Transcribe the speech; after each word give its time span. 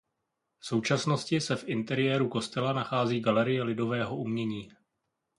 V 0.59 0.65
současnosti 0.65 1.41
se 1.41 1.55
v 1.55 1.63
interiéru 1.67 2.29
kostela 2.29 2.73
nachází 2.73 3.19
galerie 3.19 3.63
lidového 3.63 4.17
umění. 4.17 4.69